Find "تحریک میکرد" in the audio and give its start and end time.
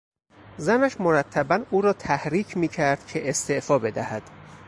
1.93-3.07